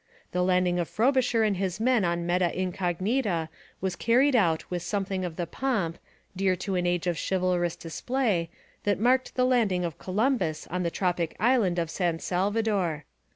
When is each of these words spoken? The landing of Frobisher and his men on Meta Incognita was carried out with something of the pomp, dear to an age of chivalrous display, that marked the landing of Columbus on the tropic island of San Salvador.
The 0.31 0.41
landing 0.41 0.79
of 0.79 0.89
Frobisher 0.89 1.43
and 1.43 1.57
his 1.57 1.79
men 1.79 2.03
on 2.03 2.25
Meta 2.25 2.51
Incognita 2.59 3.49
was 3.81 3.95
carried 3.95 4.35
out 4.35 4.67
with 4.71 4.81
something 4.81 5.23
of 5.23 5.35
the 5.35 5.45
pomp, 5.45 5.99
dear 6.35 6.55
to 6.55 6.73
an 6.73 6.87
age 6.87 7.05
of 7.05 7.19
chivalrous 7.21 7.75
display, 7.75 8.49
that 8.83 8.99
marked 8.99 9.35
the 9.35 9.45
landing 9.45 9.85
of 9.85 9.99
Columbus 9.99 10.65
on 10.71 10.81
the 10.81 10.89
tropic 10.89 11.35
island 11.39 11.77
of 11.77 11.91
San 11.91 12.17
Salvador. 12.17 13.05